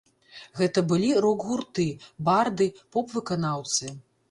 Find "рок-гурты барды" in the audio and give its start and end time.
1.25-2.69